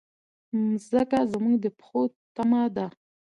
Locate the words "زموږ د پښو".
1.31-2.01